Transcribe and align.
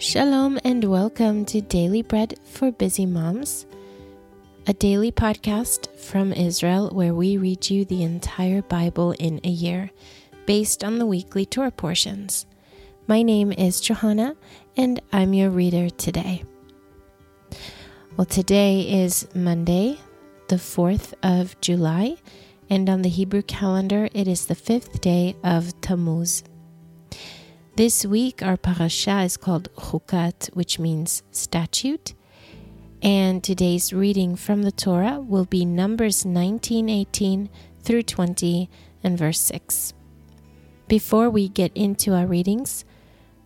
Shalom 0.00 0.60
and 0.62 0.84
welcome 0.84 1.44
to 1.46 1.60
Daily 1.60 2.02
Bread 2.02 2.38
for 2.44 2.70
Busy 2.70 3.04
Moms, 3.04 3.66
a 4.68 4.72
daily 4.72 5.10
podcast 5.10 5.92
from 5.98 6.32
Israel 6.32 6.90
where 6.90 7.12
we 7.12 7.36
read 7.36 7.68
you 7.68 7.84
the 7.84 8.04
entire 8.04 8.62
Bible 8.62 9.10
in 9.18 9.40
a 9.42 9.48
year 9.48 9.90
based 10.46 10.84
on 10.84 11.00
the 11.00 11.04
weekly 11.04 11.44
Torah 11.44 11.72
portions. 11.72 12.46
My 13.08 13.22
name 13.22 13.50
is 13.50 13.80
Johanna 13.80 14.36
and 14.76 15.02
I'm 15.12 15.34
your 15.34 15.50
reader 15.50 15.90
today. 15.90 16.44
Well, 18.16 18.24
today 18.24 19.02
is 19.02 19.26
Monday, 19.34 19.98
the 20.46 20.56
4th 20.56 21.12
of 21.24 21.60
July, 21.60 22.18
and 22.70 22.88
on 22.88 23.02
the 23.02 23.08
Hebrew 23.08 23.42
calendar 23.42 24.08
it 24.14 24.28
is 24.28 24.46
the 24.46 24.54
fifth 24.54 25.00
day 25.00 25.34
of 25.42 25.80
Tammuz. 25.80 26.44
This 27.78 28.04
week, 28.04 28.42
our 28.42 28.56
parasha 28.56 29.20
is 29.20 29.36
called 29.36 29.72
Chukat, 29.76 30.52
which 30.52 30.80
means 30.80 31.22
statute. 31.30 32.12
And 33.02 33.40
today's 33.40 33.92
reading 33.92 34.34
from 34.34 34.64
the 34.64 34.72
Torah 34.72 35.20
will 35.20 35.44
be 35.44 35.64
Numbers 35.64 36.24
19:18 36.24 37.48
through 37.80 38.02
20 38.02 38.68
and 39.04 39.16
verse 39.16 39.38
6. 39.38 39.94
Before 40.88 41.30
we 41.30 41.48
get 41.48 41.70
into 41.76 42.14
our 42.14 42.26
readings, 42.26 42.84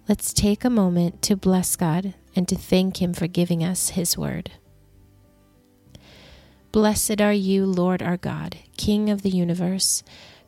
let's 0.08 0.32
take 0.32 0.64
a 0.64 0.70
moment 0.70 1.20
to 1.24 1.36
bless 1.36 1.76
God 1.76 2.14
and 2.34 2.48
to 2.48 2.56
thank 2.56 3.02
Him 3.02 3.12
for 3.12 3.26
giving 3.26 3.62
us 3.62 3.90
His 3.90 4.16
word. 4.16 4.52
Blessed 6.72 7.20
are 7.20 7.34
you, 7.34 7.66
Lord 7.66 8.00
our 8.00 8.16
God, 8.16 8.56
King 8.78 9.10
of 9.10 9.20
the 9.20 9.36
universe, 9.44 10.02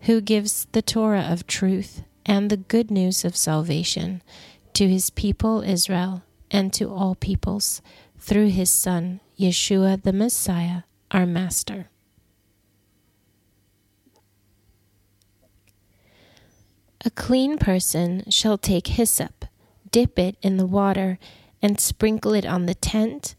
who 0.08 0.22
gives 0.22 0.68
the 0.72 0.80
Torah 0.80 1.28
of 1.30 1.46
truth 1.46 2.02
and 2.26 2.50
the 2.50 2.56
good 2.56 2.90
news 2.90 3.24
of 3.24 3.36
salvation 3.36 4.22
to 4.72 4.88
his 4.88 5.10
people 5.10 5.62
Israel 5.62 6.22
and 6.50 6.72
to 6.72 6.90
all 6.90 7.14
peoples 7.14 7.82
through 8.18 8.48
his 8.48 8.70
Son, 8.70 9.20
Yeshua 9.38 10.02
the 10.02 10.12
Messiah, 10.12 10.82
our 11.10 11.26
Master. 11.26 11.90
A 17.04 17.10
clean 17.10 17.58
person 17.58 18.24
shall 18.30 18.56
take 18.56 18.86
hyssop, 18.86 19.44
dip 19.90 20.18
it 20.18 20.36
in 20.40 20.56
the 20.56 20.66
water, 20.66 21.18
and 21.60 21.78
sprinkle 21.78 22.32
it 22.32 22.46
on 22.46 22.64
the 22.64 22.74
tent, 22.74 23.34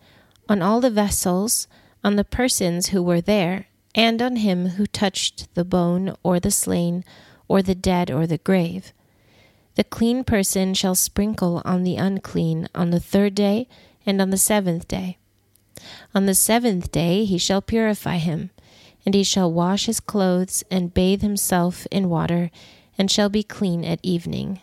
on 0.47 0.61
all 0.61 0.80
the 0.80 0.91
vessels, 0.91 1.67
on 2.03 2.16
the 2.16 2.23
persons 2.23 2.89
who 2.89 3.02
were 3.02 3.22
there, 3.22 3.66
and 3.95 4.22
on 4.22 4.36
him 4.36 4.67
who 4.69 4.86
touched 4.86 5.53
the 5.56 5.66
bone 5.66 6.16
or 6.22 6.39
the 6.39 6.52
slain 6.52 7.03
or 7.47 7.61
the 7.61 7.75
dead 7.75 8.09
or 8.11 8.27
the 8.27 8.38
grave. 8.39 8.93
The 9.75 9.83
clean 9.83 10.23
person 10.23 10.73
shall 10.73 10.95
sprinkle 10.95 11.61
on 11.65 11.83
the 11.83 11.97
unclean 11.97 12.69
on 12.73 12.91
the 12.91 12.99
third 12.99 13.35
day 13.35 13.67
and 14.05 14.21
on 14.21 14.29
the 14.29 14.38
seventh 14.38 14.88
day. 14.88 15.17
On 16.13 16.25
the 16.25 16.35
seventh 16.35 16.91
day 16.91 17.25
he 17.25 17.38
shall 17.38 17.61
purify 17.61 18.17
him, 18.17 18.51
and 19.05 19.13
he 19.13 19.23
shall 19.23 19.51
wash 19.51 19.85
his 19.85 19.99
clothes 19.99 20.63
and 20.71 20.93
bathe 20.93 21.21
himself 21.21 21.85
in 21.91 22.09
water, 22.09 22.49
and 22.97 23.11
shall 23.11 23.29
be 23.29 23.43
clean 23.43 23.83
at 23.83 23.99
evening. 24.01 24.61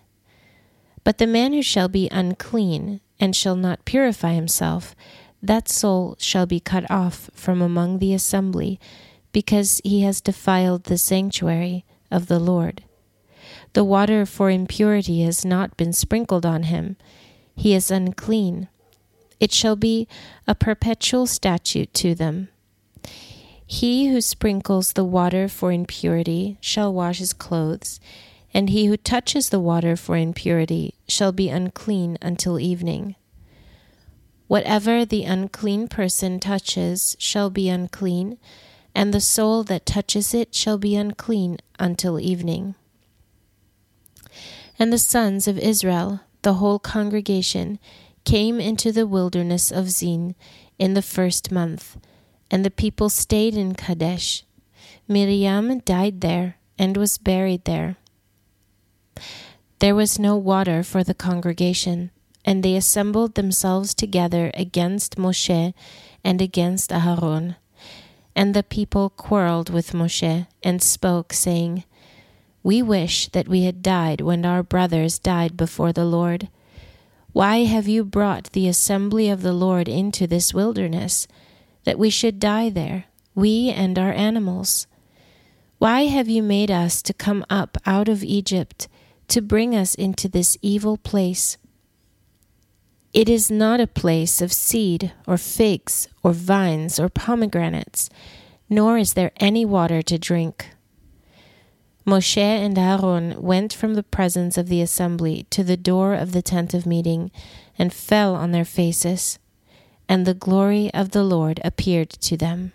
But 1.05 1.19
the 1.19 1.27
man 1.27 1.53
who 1.53 1.63
shall 1.63 1.89
be 1.89 2.09
unclean 2.11 3.01
and 3.21 3.37
shall 3.37 3.57
not 3.57 3.85
purify 3.85 4.33
himself, 4.33 4.97
that 5.43 5.69
soul 5.69 6.17
shall 6.19 6.47
be 6.47 6.61
cut 6.61 6.91
off 6.91 7.29
from 7.35 7.61
among 7.61 7.99
the 7.99 8.15
assembly, 8.15 8.81
because 9.33 9.81
he 9.85 10.03
has 10.03 10.21
defiled 10.21 10.85
the 10.85 10.97
sanctuary 10.97 11.85
of 12.13 12.27
the 12.27 12.39
Lord. 12.39 12.85
The 13.73 13.85
water 13.85 14.27
for 14.27 14.51
impurity 14.51 15.23
has 15.23 15.45
not 15.45 15.77
been 15.77 15.93
sprinkled 15.93 16.45
on 16.45 16.65
him. 16.65 16.97
He 17.57 17.75
is 17.75 17.91
unclean. 17.91 18.69
It 19.41 19.53
shall 19.53 19.77
be 19.77 20.07
a 20.47 20.55
perpetual 20.55 21.27
statute 21.27 21.93
to 21.95 22.15
them. 22.15 22.49
He 23.67 24.09
who 24.09 24.21
sprinkles 24.21 24.93
the 24.93 25.05
water 25.05 25.49
for 25.49 25.73
impurity 25.73 26.59
shall 26.61 26.93
wash 26.93 27.19
his 27.19 27.33
clothes, 27.33 27.99
and 28.53 28.69
he 28.69 28.87
who 28.87 28.99
touches 28.99 29.49
the 29.49 29.61
water 29.61 29.97
for 29.97 30.17
impurity 30.17 30.95
shall 31.09 31.33
be 31.33 31.49
unclean 31.49 32.19
until 32.21 32.61
evening. 32.61 33.17
Whatever 34.47 35.07
the 35.07 35.25
unclean 35.25 35.89
person 35.89 36.39
touches 36.39 37.17
shall 37.19 37.49
be 37.49 37.71
unclean 37.71 38.37
and 38.95 39.13
the 39.13 39.21
soul 39.21 39.65
that 39.65 39.87
touches 39.87 40.35
it 40.35 40.55
shall 40.55 40.79
be 40.79 40.95
unclean 40.97 41.59
until 41.79 42.21
evening. 42.21 42.75
And 44.79 44.93
the 44.93 44.99
sons 44.99 45.47
of 45.47 45.59
Israel, 45.59 46.21
the 46.43 46.55
whole 46.55 46.79
congregation, 46.79 47.79
came 48.25 48.61
into 48.61 48.93
the 48.93 49.07
wilderness 49.07 49.71
of 49.71 49.91
Zin 49.91 50.35
in 50.79 50.95
the 50.95 51.03
first 51.03 51.51
month, 51.51 51.97
and 52.51 52.65
the 52.65 52.71
people 52.71 53.09
stayed 53.09 53.55
in 53.55 53.75
Kadesh. 53.75 54.45
Miriam 55.09 55.79
died 55.81 56.21
there 56.21 56.57
and 56.79 56.97
was 56.97 57.19
buried 57.19 57.65
there. 57.65 57.97
There 59.79 59.95
was 59.95 60.19
no 60.19 60.37
water 60.37 60.83
for 60.83 61.03
the 61.03 61.15
congregation, 61.15 62.11
and 62.45 62.63
they 62.63 62.77
assembled 62.77 63.35
themselves 63.35 63.95
together 63.95 64.51
against 64.55 65.17
Moshe 65.17 65.75
and 66.25 66.41
against 66.41 66.91
Aharon. 66.91 67.57
And 68.35 68.55
the 68.55 68.63
people 68.63 69.11
quarreled 69.11 69.71
with 69.71 69.93
Moshe 69.93 70.47
and 70.63 70.83
spoke, 70.83 71.33
saying, 71.33 71.85
We 72.63 72.83
wish 72.83 73.29
that 73.29 73.49
we 73.49 73.65
had 73.65 73.83
died 73.83 74.21
when 74.21 74.47
our 74.47 74.63
brothers 74.63 75.19
died 75.19 75.57
before 75.57 75.93
the 75.93 76.05
Lord. 76.05 76.49
Why 77.33 77.65
have 77.65 77.89
you 77.89 78.05
brought 78.05 78.53
the 78.53 78.69
assembly 78.69 79.29
of 79.29 79.43
the 79.43 79.53
Lord 79.53 79.89
into 79.89 80.27
this 80.27 80.53
wilderness, 80.53 81.27
that 81.85 81.99
we 81.99 82.11
should 82.11 82.39
die 82.39 82.69
there, 82.69 83.05
we 83.35 83.71
and 83.71 83.99
our 83.99 84.13
animals? 84.13 84.87
Why 85.79 86.03
have 86.03 86.29
you 86.29 86.43
made 86.43 86.71
us 86.71 87.03
to 87.03 87.15
come 87.15 87.45
up 87.51 87.77
out 87.85 88.09
of 88.09 88.23
Egypt, 88.23 88.87
to 89.29 89.43
bring 89.43 89.75
us 89.75 89.95
into 89.95 90.29
this 90.29 90.57
evil 90.63 90.97
place? 90.97 91.57
It 93.13 93.29
is 93.29 93.51
not 93.51 93.79
a 93.79 93.87
place 93.87 94.41
of 94.41 94.55
seed, 94.55 95.13
or 95.27 95.37
figs, 95.37 96.09
or 96.23 96.33
vines, 96.33 96.99
or 96.99 97.11
pomegranates, 97.11 98.09
nor 98.71 98.97
is 98.97 99.13
there 99.13 99.33
any 99.37 99.67
water 99.67 100.01
to 100.01 100.19
drink. 100.19 100.71
Moshe 102.07 102.39
and 102.39 102.79
Aaron 102.79 103.41
went 103.43 103.75
from 103.75 103.95
the 103.95 104.03
presence 104.03 104.57
of 104.57 104.69
the 104.69 104.81
assembly 104.81 105.47
to 105.51 105.63
the 105.63 105.77
door 105.77 106.15
of 106.15 106.33
the 106.33 106.41
tent 106.41 106.73
of 106.73 106.87
meeting, 106.87 107.31
and 107.79 107.93
fell 107.93 108.35
on 108.35 108.53
their 108.53 108.65
faces, 108.65 109.39
and 110.09 110.27
the 110.27 110.35
glory 110.35 110.93
of 110.95 111.11
the 111.11 111.23
Lord 111.23 111.61
appeared 111.63 112.09
to 112.09 112.37
them. 112.39 112.73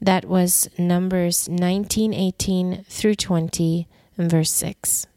That 0.00 0.26
was 0.26 0.68
Numbers 0.78 1.48
19:18 1.48 2.84
through 2.86 3.16
20 3.16 3.88
and 4.16 4.30
verse 4.30 4.52
6. 4.52 5.08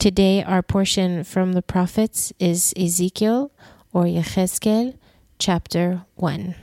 Today, 0.00 0.42
our 0.42 0.62
portion 0.62 1.24
from 1.24 1.52
the 1.52 1.60
prophets 1.60 2.32
is 2.38 2.72
Ezekiel 2.74 3.52
or 3.92 4.04
Yechezkel, 4.04 4.96
chapter 5.38 6.06
1. 6.14 6.54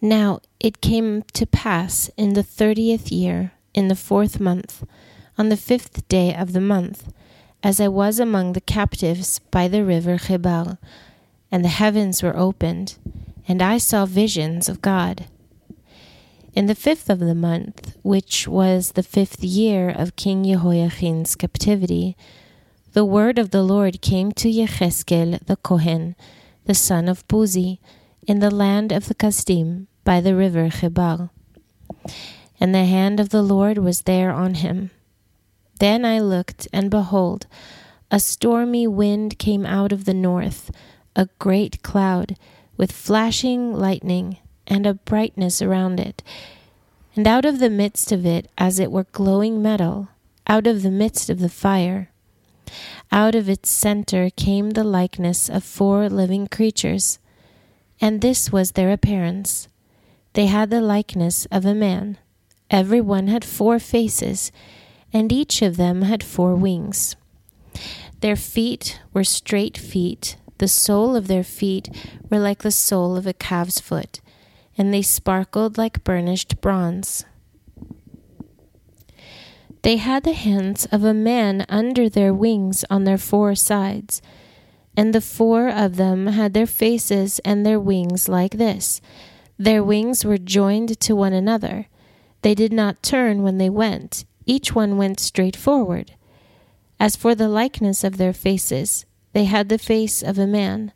Now 0.00 0.38
it 0.60 0.80
came 0.80 1.22
to 1.32 1.46
pass 1.46 2.08
in 2.16 2.34
the 2.34 2.44
thirtieth 2.44 3.10
year, 3.10 3.50
in 3.74 3.88
the 3.88 3.96
fourth 3.96 4.38
month, 4.38 4.86
on 5.36 5.48
the 5.48 5.56
fifth 5.56 6.06
day 6.06 6.32
of 6.32 6.52
the 6.52 6.60
month, 6.60 7.12
as 7.60 7.80
I 7.80 7.88
was 7.88 8.20
among 8.20 8.52
the 8.52 8.60
captives 8.60 9.40
by 9.50 9.66
the 9.66 9.84
river 9.84 10.16
Chebar, 10.16 10.78
and 11.50 11.64
the 11.64 11.76
heavens 11.80 12.22
were 12.22 12.36
opened, 12.36 12.98
and 13.48 13.60
I 13.62 13.78
saw 13.78 14.06
visions 14.06 14.68
of 14.68 14.80
God. 14.80 15.26
In 16.54 16.66
the 16.66 16.74
fifth 16.74 17.10
of 17.10 17.18
the 17.18 17.34
month, 17.34 17.96
which 18.02 18.48
was 18.48 18.92
the 18.92 19.02
fifth 19.02 19.44
year 19.44 19.90
of 19.90 20.16
King 20.16 20.44
Jehoiachin's 20.44 21.36
captivity, 21.36 22.16
the 22.92 23.04
word 23.04 23.38
of 23.38 23.50
the 23.50 23.62
Lord 23.62 24.00
came 24.00 24.32
to 24.32 24.48
Yechezkel 24.48 25.44
the 25.46 25.56
Kohen, 25.56 26.16
the 26.64 26.74
son 26.74 27.06
of 27.06 27.26
Buzi, 27.28 27.78
in 28.26 28.40
the 28.40 28.50
land 28.50 28.92
of 28.92 29.08
the 29.08 29.14
Kasdim, 29.14 29.86
by 30.04 30.20
the 30.20 30.34
river 30.34 30.70
Chebar. 30.70 31.30
And 32.58 32.74
the 32.74 32.86
hand 32.86 33.20
of 33.20 33.28
the 33.28 33.42
Lord 33.42 33.78
was 33.78 34.02
there 34.02 34.32
on 34.32 34.54
him. 34.54 34.90
Then 35.78 36.04
I 36.04 36.18
looked, 36.18 36.66
and 36.72 36.90
behold, 36.90 37.46
a 38.10 38.18
stormy 38.18 38.86
wind 38.86 39.38
came 39.38 39.66
out 39.66 39.92
of 39.92 40.06
the 40.06 40.14
north, 40.14 40.70
a 41.14 41.28
great 41.38 41.82
cloud, 41.82 42.36
with 42.76 42.90
flashing 42.90 43.74
lightning 43.74 44.38
and 44.68 44.86
a 44.86 44.94
brightness 44.94 45.60
around 45.60 45.98
it. 45.98 46.22
And 47.16 47.26
out 47.26 47.44
of 47.44 47.58
the 47.58 47.70
midst 47.70 48.12
of 48.12 48.24
it, 48.24 48.48
as 48.56 48.78
it 48.78 48.92
were 48.92 49.06
glowing 49.10 49.60
metal, 49.60 50.08
out 50.46 50.68
of 50.68 50.82
the 50.82 50.90
midst 50.90 51.28
of 51.28 51.40
the 51.40 51.48
fire, 51.48 52.10
out 53.10 53.34
of 53.34 53.48
its 53.48 53.70
center 53.70 54.30
came 54.30 54.70
the 54.70 54.84
likeness 54.84 55.48
of 55.48 55.64
four 55.64 56.08
living 56.08 56.46
creatures. 56.46 57.18
And 58.00 58.20
this 58.20 58.52
was 58.52 58.72
their 58.72 58.92
appearance. 58.92 59.68
They 60.34 60.46
had 60.46 60.70
the 60.70 60.80
likeness 60.80 61.46
of 61.46 61.64
a 61.64 61.74
man. 61.74 62.18
Every 62.70 63.00
one 63.00 63.28
had 63.28 63.44
four 63.44 63.78
faces, 63.78 64.52
and 65.12 65.32
each 65.32 65.62
of 65.62 65.76
them 65.76 66.02
had 66.02 66.22
four 66.22 66.54
wings. 66.54 67.16
Their 68.20 68.36
feet 68.36 69.00
were 69.12 69.24
straight 69.24 69.78
feet, 69.78 70.36
the 70.58 70.68
sole 70.68 71.16
of 71.16 71.28
their 71.28 71.44
feet 71.44 71.88
were 72.28 72.38
like 72.38 72.62
the 72.62 72.70
sole 72.70 73.16
of 73.16 73.26
a 73.26 73.32
calf's 73.32 73.80
foot, 73.80 74.20
and 74.78 74.94
they 74.94 75.02
sparkled 75.02 75.76
like 75.76 76.04
burnished 76.04 76.60
bronze. 76.60 77.24
They 79.82 79.96
had 79.96 80.24
the 80.24 80.32
hands 80.32 80.86
of 80.90 81.04
a 81.04 81.14
man 81.14 81.66
under 81.68 82.08
their 82.08 82.32
wings 82.32 82.84
on 82.88 83.04
their 83.04 83.18
four 83.18 83.54
sides, 83.54 84.22
and 84.96 85.14
the 85.14 85.20
four 85.20 85.68
of 85.68 85.96
them 85.96 86.28
had 86.28 86.54
their 86.54 86.66
faces 86.66 87.38
and 87.40 87.64
their 87.64 87.78
wings 87.78 88.28
like 88.28 88.52
this. 88.52 89.00
Their 89.58 89.82
wings 89.82 90.24
were 90.24 90.38
joined 90.38 91.00
to 91.00 91.16
one 91.16 91.32
another. 91.32 91.86
They 92.42 92.54
did 92.54 92.72
not 92.72 93.02
turn 93.02 93.42
when 93.42 93.58
they 93.58 93.70
went, 93.70 94.24
each 94.46 94.74
one 94.74 94.96
went 94.96 95.20
straight 95.20 95.56
forward. 95.56 96.14
As 96.98 97.16
for 97.16 97.34
the 97.34 97.48
likeness 97.48 98.02
of 98.02 98.16
their 98.16 98.32
faces, 98.32 99.04
they 99.32 99.44
had 99.44 99.68
the 99.68 99.78
face 99.78 100.22
of 100.22 100.38
a 100.38 100.46
man. 100.46 100.92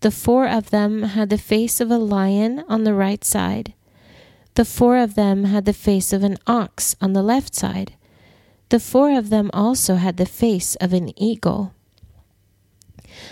The 0.00 0.10
four 0.10 0.48
of 0.48 0.70
them 0.70 1.02
had 1.02 1.28
the 1.28 1.38
face 1.38 1.80
of 1.80 1.90
a 1.90 1.98
lion 1.98 2.64
on 2.68 2.84
the 2.84 2.94
right 2.94 3.22
side. 3.22 3.74
The 4.54 4.64
four 4.64 4.96
of 4.96 5.14
them 5.14 5.44
had 5.44 5.66
the 5.66 5.72
face 5.72 6.12
of 6.12 6.24
an 6.24 6.38
ox 6.46 6.96
on 7.00 7.12
the 7.12 7.22
left 7.22 7.54
side. 7.54 7.94
The 8.70 8.80
four 8.80 9.16
of 9.16 9.30
them 9.30 9.50
also 9.52 9.96
had 9.96 10.16
the 10.16 10.26
face 10.26 10.74
of 10.76 10.92
an 10.92 11.12
eagle. 11.20 11.74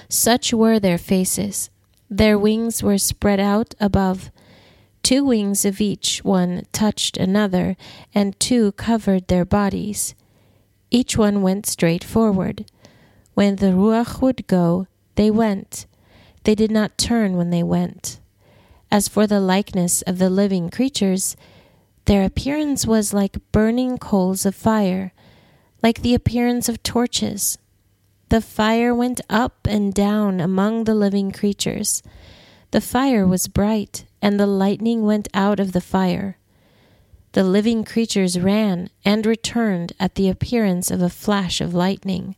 Such 0.09 0.53
were 0.53 0.79
their 0.79 0.99
faces. 0.99 1.71
Their 2.11 2.39
wings 2.39 2.83
were 2.83 2.99
spread 2.99 3.41
out 3.41 3.75
above. 3.81 4.31
Two 5.03 5.25
wings 5.25 5.65
of 5.65 5.81
each 5.81 6.23
one 6.25 6.67
touched 6.73 7.17
another, 7.17 7.77
and 8.15 8.39
two 8.39 8.73
covered 8.73 9.29
their 9.29 9.45
bodies. 9.45 10.15
Each 10.91 11.17
one 11.17 11.43
went 11.43 11.67
straight 11.67 12.05
forward. 12.05 12.67
When 13.35 13.57
the 13.57 13.73
Ruach 13.73 14.21
would 14.21 14.47
go, 14.47 14.87
they 15.15 15.31
went. 15.31 15.87
They 16.49 16.55
did 16.55 16.71
not 16.71 16.97
turn 16.97 17.37
when 17.37 17.51
they 17.51 17.63
went. 17.63 18.21
As 18.91 19.07
for 19.07 19.27
the 19.27 19.39
likeness 19.39 20.01
of 20.01 20.17
the 20.17 20.31
living 20.31 20.71
creatures, 20.71 21.37
their 22.07 22.25
appearance 22.25 22.87
was 22.87 23.13
like 23.13 23.53
burning 23.53 23.99
coals 23.99 24.47
of 24.47 24.55
fire, 24.55 25.13
like 25.83 26.01
the 26.01 26.15
appearance 26.15 26.67
of 26.67 26.83
torches. 26.83 27.59
The 28.31 28.41
fire 28.41 28.95
went 28.95 29.21
up 29.29 29.67
and 29.69 29.93
down 29.93 30.41
among 30.41 30.85
the 30.85 30.95
living 30.95 31.33
creatures. 31.33 32.03
The 32.71 32.81
fire 32.81 33.27
was 33.27 33.47
bright, 33.47 34.07
and 34.23 34.41
the 34.41 34.47
lightning 34.47 35.05
went 35.05 35.29
out 35.35 35.61
of 35.61 35.73
the 35.73 35.83
fire. 35.83 36.39
The 37.33 37.45
living 37.45 37.85
creatures 37.85 38.41
ran 38.41 38.89
and 39.05 39.27
returned 39.27 39.93
at 40.01 40.15
the 40.15 40.31
appearance 40.31 40.91
of 40.91 41.03
a 41.03 41.11
flash 41.11 41.61
of 41.61 41.75
lightning. 41.75 42.37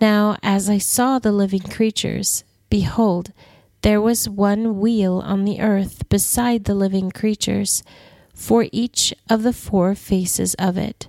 Now, 0.00 0.36
as 0.42 0.68
I 0.68 0.78
saw 0.78 1.20
the 1.20 1.30
living 1.30 1.60
creatures, 1.62 2.42
behold, 2.70 3.32
there 3.82 4.00
was 4.00 4.28
one 4.28 4.80
wheel 4.80 5.18
on 5.18 5.44
the 5.44 5.60
earth 5.60 6.08
beside 6.08 6.64
the 6.64 6.74
living 6.74 7.10
creatures, 7.10 7.82
for 8.34 8.66
each 8.70 9.14
of 9.30 9.42
the 9.42 9.52
four 9.52 9.94
faces 9.94 10.54
of 10.54 10.76
it. 10.76 11.08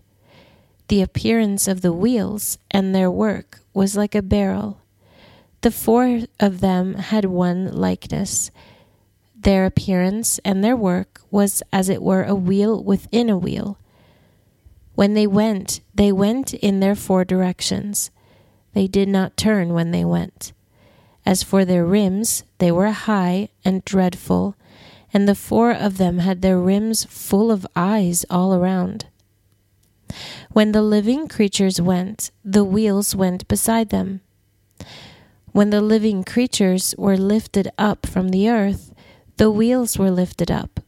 The 0.87 1.01
appearance 1.01 1.67
of 1.67 1.81
the 1.81 1.91
wheels 1.91 2.57
and 2.71 2.95
their 2.95 3.11
work 3.11 3.59
was 3.73 3.97
like 3.97 4.15
a 4.15 4.21
barrel. 4.21 4.79
The 5.61 5.71
four 5.71 6.21
of 6.39 6.61
them 6.61 6.93
had 6.95 7.25
one 7.25 7.71
likeness. 7.73 8.51
Their 9.35 9.65
appearance 9.65 10.39
and 10.45 10.63
their 10.63 10.77
work 10.77 11.21
was 11.29 11.61
as 11.73 11.89
it 11.89 12.01
were 12.01 12.23
a 12.23 12.35
wheel 12.35 12.81
within 12.81 13.29
a 13.29 13.37
wheel. 13.37 13.77
When 14.95 15.13
they 15.13 15.27
went, 15.27 15.81
they 15.93 16.11
went 16.11 16.53
in 16.53 16.79
their 16.79 16.95
four 16.95 17.25
directions. 17.25 18.09
They 18.73 18.87
did 18.87 19.09
not 19.09 19.35
turn 19.35 19.73
when 19.73 19.91
they 19.91 20.05
went. 20.05 20.53
As 21.27 21.43
for 21.43 21.65
their 21.65 21.85
rims, 21.85 22.45
they 22.57 22.71
were 22.71 22.89
high 22.89 23.49
and 23.65 23.83
dreadful, 23.83 24.55
and 25.13 25.27
the 25.27 25.35
four 25.35 25.71
of 25.71 25.97
them 25.97 26.19
had 26.19 26.41
their 26.41 26.57
rims 26.57 27.03
full 27.03 27.51
of 27.51 27.67
eyes 27.75 28.23
all 28.29 28.53
around. 28.53 29.07
When 30.53 30.71
the 30.71 30.81
living 30.81 31.27
creatures 31.27 31.81
went, 31.81 32.31
the 32.45 32.63
wheels 32.63 33.13
went 33.13 33.45
beside 33.49 33.89
them. 33.89 34.21
When 35.51 35.69
the 35.69 35.81
living 35.81 36.23
creatures 36.23 36.95
were 36.97 37.17
lifted 37.17 37.73
up 37.77 38.05
from 38.05 38.29
the 38.29 38.49
earth, 38.49 38.93
the 39.35 39.51
wheels 39.51 39.99
were 39.99 40.11
lifted 40.11 40.49
up. 40.49 40.79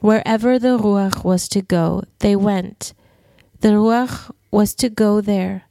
Wherever 0.00 0.58
the 0.58 0.76
Ruach 0.76 1.22
was 1.22 1.46
to 1.50 1.62
go, 1.62 2.02
they 2.18 2.34
went. 2.34 2.94
The 3.60 3.68
Ruach 3.78 4.34
was 4.50 4.74
to 4.74 4.88
go 4.88 5.20
there. 5.20 5.66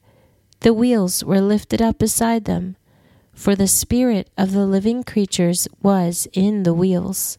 The 0.62 0.74
wheels 0.74 1.26
were 1.26 1.42
lifted 1.42 1.82
up 1.82 2.00
beside 2.00 2.46
them, 2.46 2.78
for 3.44 3.58
the 3.58 3.68
spirit 3.68 4.30
of 4.38 4.54
the 4.54 4.66
living 4.66 5.04
creatures 5.04 5.68
was 5.82 6.30
in 6.32 6.64
the 6.64 6.74
wheels. 6.74 7.38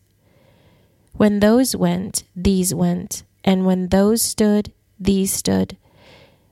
When 1.15 1.41
those 1.41 1.75
went, 1.75 2.25
these 2.37 2.75
went, 2.75 3.23
and 3.43 3.65
when 3.65 3.89
those 3.89 4.21
stood, 4.21 4.71
these 5.01 5.33
stood. 5.33 5.79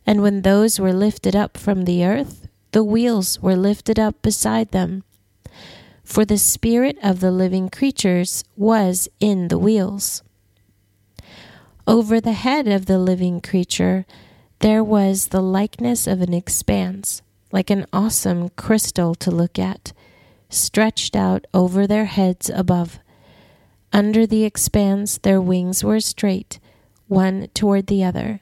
And 0.06 0.22
when 0.22 0.40
those 0.40 0.80
were 0.80 0.94
lifted 0.94 1.36
up 1.36 1.58
from 1.58 1.84
the 1.84 2.02
earth, 2.02 2.48
the 2.70 2.82
wheels 2.82 3.42
were 3.42 3.54
lifted 3.54 3.98
up 3.98 4.22
beside 4.22 4.70
them. 4.70 5.04
For 6.02 6.24
the 6.24 6.38
spirit 6.38 6.96
of 7.02 7.20
the 7.20 7.30
living 7.30 7.68
creatures 7.68 8.44
was 8.56 9.06
in 9.20 9.48
the 9.48 9.58
wheels. 9.58 10.22
Over 11.86 12.22
the 12.22 12.32
head 12.32 12.68
of 12.68 12.86
the 12.86 12.98
living 12.98 13.42
creature, 13.42 14.06
there 14.60 14.82
was 14.82 15.26
the 15.26 15.42
likeness 15.42 16.06
of 16.06 16.22
an 16.22 16.32
expanse, 16.32 17.20
like 17.52 17.70
an 17.70 17.86
awesome 17.92 18.48
crystal 18.50 19.14
to 19.14 19.30
look 19.30 19.58
at, 19.58 19.92
stretched 20.48 21.14
out 21.14 21.46
over 21.54 21.86
their 21.86 22.06
heads 22.06 22.50
above. 22.50 22.98
Under 23.92 24.26
the 24.26 24.44
expanse, 24.44 25.18
their 25.18 25.40
wings 25.40 25.84
were 25.84 26.00
straight 26.00 26.58
one 27.08 27.48
toward 27.54 27.86
the 27.86 28.02
other. 28.02 28.40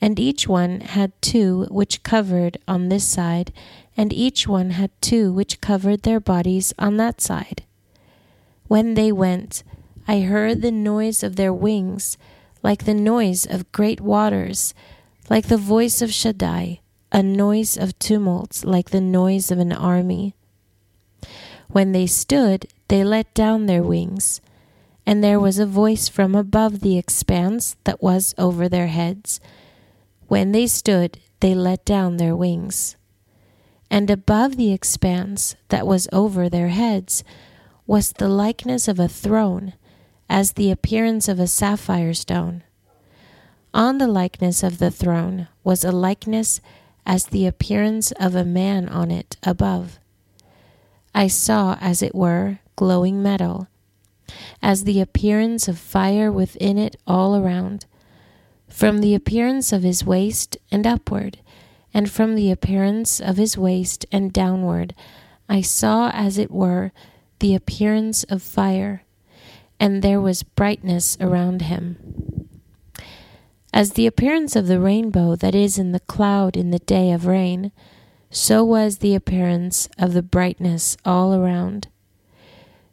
And 0.00 0.18
each 0.18 0.48
one 0.48 0.80
had 0.80 1.12
two 1.22 1.66
which 1.70 2.02
covered 2.02 2.58
on 2.66 2.88
this 2.88 3.06
side, 3.06 3.52
and 3.96 4.12
each 4.12 4.48
one 4.48 4.70
had 4.70 4.90
two 5.00 5.32
which 5.32 5.60
covered 5.60 6.02
their 6.02 6.20
bodies 6.20 6.74
on 6.78 6.96
that 6.96 7.20
side. 7.20 7.62
When 8.66 8.94
they 8.94 9.12
went, 9.12 9.62
I 10.08 10.20
heard 10.20 10.60
the 10.60 10.72
noise 10.72 11.22
of 11.22 11.36
their 11.36 11.52
wings, 11.52 12.18
like 12.62 12.84
the 12.84 12.94
noise 12.94 13.46
of 13.46 13.70
great 13.72 14.00
waters, 14.00 14.74
like 15.30 15.46
the 15.46 15.56
voice 15.56 16.02
of 16.02 16.12
Shaddai, 16.12 16.80
a 17.14 17.22
noise 17.22 17.78
of 17.78 17.98
tumult, 17.98 18.62
like 18.62 18.90
the 18.90 19.00
noise 19.00 19.50
of 19.50 19.58
an 19.58 19.72
army. 19.72 20.34
When 21.68 21.92
they 21.92 22.06
stood, 22.06 22.66
they 22.88 23.02
let 23.02 23.32
down 23.32 23.64
their 23.64 23.82
wings 23.82 24.42
and 25.06 25.22
there 25.22 25.40
was 25.40 25.58
a 25.58 25.66
voice 25.66 26.08
from 26.08 26.34
above 26.34 26.80
the 26.80 26.96
expanse 26.96 27.76
that 27.84 28.02
was 28.02 28.34
over 28.38 28.68
their 28.68 28.86
heads. 28.86 29.40
When 30.28 30.52
they 30.52 30.66
stood, 30.66 31.18
they 31.40 31.54
let 31.54 31.84
down 31.84 32.16
their 32.16 32.34
wings. 32.34 32.96
And 33.90 34.10
above 34.10 34.56
the 34.56 34.72
expanse 34.72 35.56
that 35.68 35.86
was 35.86 36.08
over 36.12 36.48
their 36.48 36.68
heads 36.68 37.22
was 37.86 38.12
the 38.12 38.28
likeness 38.28 38.88
of 38.88 38.98
a 38.98 39.08
throne, 39.08 39.74
as 40.28 40.52
the 40.52 40.70
appearance 40.70 41.28
of 41.28 41.38
a 41.38 41.46
sapphire 41.46 42.14
stone. 42.14 42.62
On 43.74 43.98
the 43.98 44.08
likeness 44.08 44.62
of 44.62 44.78
the 44.78 44.90
throne 44.90 45.48
was 45.62 45.84
a 45.84 45.92
likeness 45.92 46.62
as 47.06 47.26
the 47.26 47.46
appearance 47.46 48.12
of 48.12 48.34
a 48.34 48.44
man 48.44 48.88
on 48.88 49.10
it 49.10 49.36
above. 49.42 49.98
I 51.14 51.28
saw, 51.28 51.76
as 51.80 52.02
it 52.02 52.14
were, 52.14 52.58
glowing 52.76 53.22
metal 53.22 53.68
as 54.62 54.84
the 54.84 55.00
appearance 55.00 55.68
of 55.68 55.78
fire 55.78 56.30
within 56.32 56.78
it 56.78 56.96
all 57.06 57.36
around, 57.36 57.86
from 58.68 59.00
the 59.00 59.14
appearance 59.14 59.72
of 59.72 59.82
his 59.82 60.04
waist 60.04 60.56
and 60.70 60.86
upward, 60.86 61.38
and 61.92 62.10
from 62.10 62.34
the 62.34 62.50
appearance 62.50 63.20
of 63.20 63.36
his 63.36 63.56
waist 63.56 64.04
and 64.10 64.32
downward, 64.32 64.94
I 65.48 65.60
saw 65.60 66.10
as 66.10 66.38
it 66.38 66.50
were 66.50 66.92
the 67.38 67.54
appearance 67.54 68.24
of 68.24 68.42
fire, 68.42 69.04
and 69.78 70.02
there 70.02 70.20
was 70.20 70.42
brightness 70.42 71.16
around 71.20 71.62
him. 71.62 72.33
As 73.74 73.94
the 73.94 74.06
appearance 74.06 74.54
of 74.54 74.68
the 74.68 74.78
rainbow 74.78 75.34
that 75.34 75.52
is 75.52 75.78
in 75.78 75.90
the 75.90 75.98
cloud 75.98 76.56
in 76.56 76.70
the 76.70 76.78
day 76.78 77.10
of 77.10 77.26
rain, 77.26 77.72
so 78.30 78.62
was 78.62 78.98
the 78.98 79.16
appearance 79.16 79.88
of 79.98 80.12
the 80.12 80.22
brightness 80.22 80.96
all 81.04 81.34
around. 81.34 81.88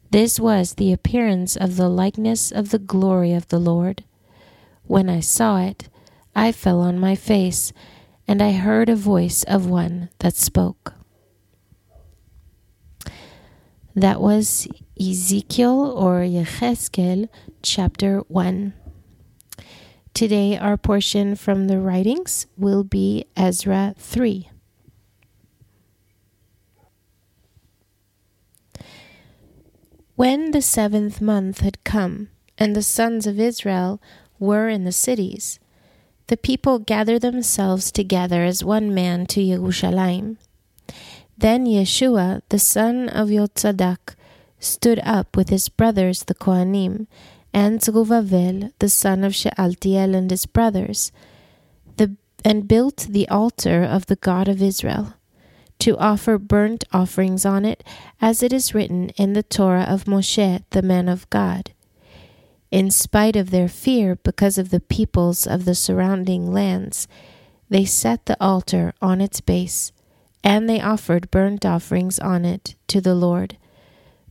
This 0.10 0.40
was 0.40 0.74
the 0.74 0.92
appearance 0.92 1.56
of 1.56 1.76
the 1.76 1.88
likeness 1.88 2.52
of 2.52 2.72
the 2.72 2.80
glory 2.80 3.32
of 3.32 3.48
the 3.50 3.60
Lord. 3.60 4.04
When 4.86 5.08
I 5.08 5.20
saw 5.20 5.60
it, 5.62 5.88
I 6.36 6.52
fell 6.52 6.80
on 6.80 6.98
my 6.98 7.14
face, 7.14 7.72
and 8.28 8.42
I 8.42 8.54
heard 8.54 8.90
a 8.90 8.96
voice 8.96 9.44
of 9.44 9.68
one 9.68 10.10
that 10.18 10.36
spoke. 10.36 10.96
That 13.96 14.20
was 14.20 14.68
Ezekiel 15.00 15.94
or 15.96 16.22
Yechezkel 16.22 17.30
chapter 17.62 18.22
1. 18.30 18.74
Today, 20.14 20.58
our 20.58 20.78
portion 20.78 21.36
from 21.36 21.68
the 21.68 21.80
writings 21.80 22.46
will 22.58 22.84
be 22.84 23.26
Ezra 23.36 23.96
3. 23.98 24.50
When 30.16 30.52
the 30.52 30.62
seventh 30.62 31.22
month 31.22 31.62
had 31.62 31.84
come, 31.84 32.30
and 32.58 32.76
the 32.76 32.84
sons 32.84 33.26
of 33.26 33.40
Israel 33.40 34.00
were 34.38 34.70
in 34.70 34.84
the 34.84 34.92
cities, 34.92 35.60
the 36.28 36.38
people 36.38 36.78
gathered 36.78 37.24
themselves 37.24 37.92
together 37.92 38.44
as 38.44 38.64
one 38.64 38.94
man 38.94 39.26
to 39.28 39.44
Jerusalem. 39.44 40.38
Then 41.38 41.66
Yeshua, 41.66 42.42
the 42.50 42.60
son 42.60 43.10
of 43.10 43.30
Yotzadak, 43.30 44.16
stood 44.60 45.00
up 45.04 45.36
with 45.36 45.50
his 45.50 45.70
brothers 45.70 46.26
the 46.26 46.36
Kohanim, 46.36 47.08
and 47.54 47.84
Zerubbabel, 47.84 48.72
the 48.80 48.90
son 48.90 49.24
of 49.24 49.36
Shealtiel, 49.36 50.16
and 50.16 50.32
his 50.32 50.46
brothers, 50.46 51.12
the, 51.98 52.16
and 52.46 52.68
built 52.68 53.08
the 53.10 53.28
altar 53.28 53.84
of 53.84 54.06
the 54.06 54.16
God 54.16 54.48
of 54.48 54.62
Israel, 54.62 55.14
to 55.80 55.98
offer 55.98 56.38
burnt 56.38 56.84
offerings 56.94 57.46
on 57.46 57.66
it, 57.66 57.84
as 58.22 58.42
it 58.44 58.54
is 58.54 58.74
written 58.74 59.10
in 59.12 59.34
the 59.34 59.44
Torah 59.44 59.84
of 59.84 60.06
Moshe, 60.06 60.64
the 60.70 60.82
man 60.82 61.10
of 61.10 61.30
God. 61.30 61.72
In 62.70 62.90
spite 62.90 63.36
of 63.36 63.52
their 63.52 63.68
fear 63.68 64.16
because 64.16 64.58
of 64.58 64.70
the 64.70 64.80
peoples 64.80 65.46
of 65.46 65.66
the 65.66 65.76
surrounding 65.76 66.54
lands, 66.54 67.08
they 67.70 67.84
set 67.84 68.26
the 68.26 68.42
altar 68.42 68.94
on 69.02 69.20
its 69.20 69.42
base, 69.42 69.92
and 70.44 70.70
they 70.70 70.80
offered 70.80 71.32
burnt 71.32 71.66
offerings 71.66 72.18
on 72.20 72.46
it 72.46 72.76
to 72.88 73.02
the 73.02 73.16
Lord, 73.16 73.58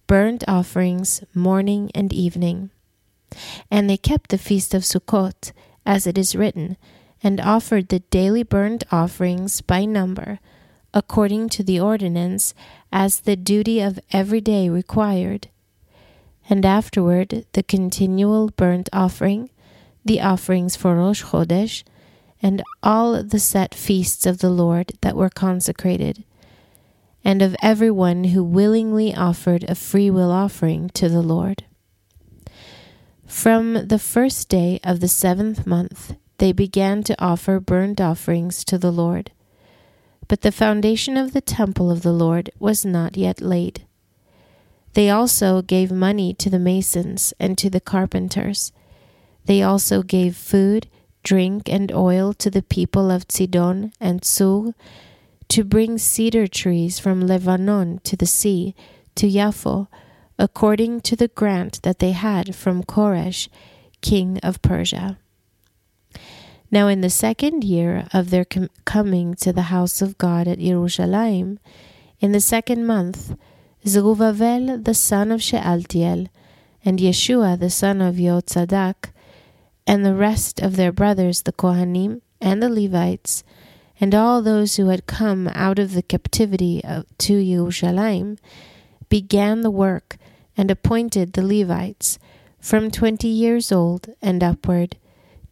burnt 0.06 0.42
offerings 0.48 1.22
morning 1.34 1.90
and 1.94 2.12
evening. 2.12 2.70
And 3.70 3.88
they 3.88 3.96
kept 3.96 4.30
the 4.30 4.38
feast 4.38 4.74
of 4.74 4.82
Sukkot, 4.82 5.52
as 5.86 6.06
it 6.06 6.18
is 6.18 6.36
written, 6.36 6.76
and 7.22 7.40
offered 7.40 7.88
the 7.88 8.00
daily 8.10 8.42
burnt 8.42 8.84
offerings 8.90 9.60
by 9.60 9.84
number, 9.84 10.40
according 10.92 11.48
to 11.50 11.62
the 11.62 11.78
ordinance, 11.78 12.54
as 12.92 13.20
the 13.20 13.36
duty 13.36 13.80
of 13.80 14.00
every 14.12 14.40
day 14.40 14.68
required 14.68 15.48
and 16.50 16.66
afterward 16.66 17.46
the 17.52 17.62
continual 17.62 18.50
burnt 18.56 18.88
offering, 18.92 19.48
the 20.04 20.20
offerings 20.20 20.74
for 20.74 20.96
Rosh 20.96 21.22
Chodesh, 21.22 21.84
and 22.42 22.62
all 22.82 23.22
the 23.22 23.38
set 23.38 23.74
feasts 23.74 24.26
of 24.26 24.38
the 24.38 24.50
Lord 24.50 24.92
that 25.00 25.16
were 25.16 25.30
consecrated, 25.30 26.24
and 27.24 27.40
of 27.40 27.54
every 27.62 27.90
one 27.90 28.24
who 28.24 28.42
willingly 28.42 29.14
offered 29.14 29.64
a 29.64 29.76
freewill 29.76 30.32
offering 30.32 30.90
to 30.90 31.08
the 31.08 31.22
Lord. 31.22 31.64
From 33.30 33.86
the 33.86 34.00
first 34.00 34.48
day 34.48 34.80
of 34.82 34.98
the 34.98 35.08
seventh 35.08 35.64
month, 35.64 36.16
they 36.38 36.50
began 36.52 37.04
to 37.04 37.24
offer 37.24 37.60
burnt 37.60 38.00
offerings 38.00 38.64
to 38.64 38.76
the 38.76 38.90
Lord. 38.90 39.30
But 40.26 40.40
the 40.40 40.52
foundation 40.52 41.16
of 41.16 41.32
the 41.32 41.40
temple 41.40 41.92
of 41.92 42.02
the 42.02 42.12
Lord 42.12 42.50
was 42.58 42.84
not 42.84 43.16
yet 43.16 43.40
laid. 43.40 43.86
They 44.94 45.08
also 45.08 45.62
gave 45.62 45.92
money 45.92 46.34
to 46.34 46.50
the 46.50 46.58
masons 46.58 47.32
and 47.38 47.56
to 47.56 47.70
the 47.70 47.80
carpenters. 47.80 48.72
They 49.44 49.62
also 49.62 50.02
gave 50.02 50.36
food, 50.36 50.88
drink, 51.22 51.68
and 51.68 51.92
oil 51.92 52.34
to 52.34 52.50
the 52.50 52.62
people 52.62 53.12
of 53.12 53.26
Sidon 53.28 53.92
and 54.00 54.24
Sur 54.24 54.74
to 55.48 55.64
bring 55.64 55.98
cedar 55.98 56.48
trees 56.48 56.98
from 56.98 57.28
Lebanon 57.28 58.00
to 58.02 58.16
the 58.16 58.26
sea, 58.26 58.74
to 59.14 59.28
Yaffo, 59.28 59.86
according 60.40 61.02
to 61.02 61.14
the 61.14 61.28
grant 61.28 61.82
that 61.82 61.98
they 61.98 62.12
had 62.12 62.56
from 62.56 62.82
Koresh, 62.82 63.48
king 64.00 64.38
of 64.42 64.62
Persia. 64.62 65.18
Now, 66.70 66.88
in 66.88 67.02
the 67.02 67.10
second 67.10 67.62
year 67.62 68.06
of 68.14 68.30
their 68.30 68.46
com- 68.46 68.70
coming 68.86 69.34
to 69.34 69.52
the 69.52 69.68
house 69.74 70.00
of 70.00 70.16
God 70.16 70.48
at 70.48 70.58
Jerusalem, 70.58 71.58
in 72.20 72.32
the 72.32 72.40
second 72.40 72.86
month, 72.86 73.36
Zerubbabel 73.86 74.78
the 74.78 74.94
son 74.94 75.30
of 75.30 75.42
Shealtiel, 75.42 76.28
and 76.86 76.98
Yeshua 76.98 77.58
the 77.58 77.68
son 77.68 78.00
of 78.00 78.14
Yotzadak, 78.14 79.12
and 79.86 80.06
the 80.06 80.14
rest 80.14 80.62
of 80.62 80.76
their 80.76 80.92
brothers 80.92 81.42
the 81.42 81.52
Kohanim 81.52 82.22
and 82.40 82.62
the 82.62 82.70
Levites, 82.70 83.44
and 84.00 84.14
all 84.14 84.40
those 84.40 84.76
who 84.76 84.88
had 84.88 85.06
come 85.06 85.48
out 85.48 85.78
of 85.78 85.92
the 85.92 86.02
captivity 86.02 86.82
of, 86.82 87.04
to 87.18 87.44
Jerusalem, 87.44 88.38
began 89.10 89.60
the 89.60 89.70
work 89.70 90.16
and 90.56 90.70
appointed 90.70 91.32
the 91.32 91.46
Levites 91.46 92.18
from 92.60 92.90
twenty 92.90 93.28
years 93.28 93.72
old 93.72 94.08
and 94.20 94.42
upward 94.42 94.96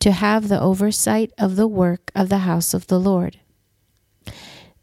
to 0.00 0.12
have 0.12 0.48
the 0.48 0.60
oversight 0.60 1.32
of 1.38 1.56
the 1.56 1.66
work 1.66 2.10
of 2.14 2.28
the 2.28 2.38
house 2.38 2.74
of 2.74 2.86
the 2.86 3.00
Lord. 3.00 3.38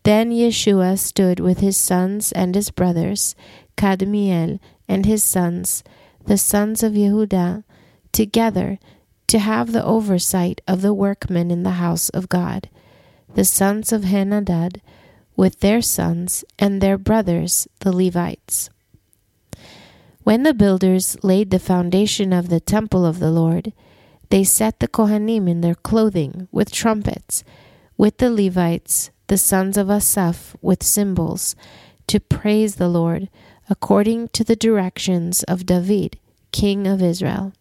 Then 0.04 0.32
Yeshua 0.32 1.00
stood 1.00 1.40
with 1.40 1.60
his 1.60 1.78
sons 1.78 2.32
and 2.32 2.54
his 2.54 2.70
brothers, 2.70 3.36
Kadmiel 3.78 4.60
and 4.88 5.06
his 5.06 5.24
sons, 5.24 5.84
the 6.26 6.38
sons 6.38 6.84
of 6.84 6.94
Yehuda, 6.94 7.64
together 8.12 8.80
to 9.28 9.40
have 9.40 9.72
the 9.72 9.84
oversight 9.84 10.62
of 10.68 10.82
the 10.82 10.94
workmen 10.94 11.50
in 11.50 11.64
the 11.64 11.72
house 11.72 12.10
of 12.10 12.30
God, 12.30 12.70
the 13.34 13.46
sons 13.46 13.92
of 13.92 14.04
Henadad, 14.04 14.80
with 15.36 15.60
their 15.60 15.82
sons 15.82 16.46
and 16.60 16.82
their 16.82 16.98
brothers, 16.98 17.68
the 17.80 17.92
Levites. 17.92 18.70
When 20.26 20.42
the 20.42 20.56
builders 20.56 21.16
laid 21.22 21.52
the 21.52 21.60
foundation 21.60 22.34
of 22.34 22.50
the 22.50 22.60
temple 22.60 23.06
of 23.06 23.20
the 23.20 23.30
Lord, 23.30 23.74
they 24.32 24.44
set 24.44 24.80
the 24.80 24.88
Kohanim 24.88 25.48
in 25.48 25.62
their 25.62 25.76
clothing 25.76 26.48
with 26.52 26.72
trumpets, 26.72 27.44
with 27.96 28.18
the 28.18 28.32
Levites, 28.32 29.12
the 29.28 29.38
sons 29.38 29.78
of 29.78 29.92
Asaph 29.92 30.56
with 30.64 30.82
cymbals, 30.82 31.56
to 32.08 32.20
praise 32.20 32.78
the 32.78 32.88
Lord, 32.88 33.30
according 33.70 34.30
to 34.30 34.44
the 34.44 34.56
directions 34.56 35.44
of 35.44 35.68
David, 35.68 36.18
king 36.52 36.88
of 36.88 37.04
Israel. 37.04 37.54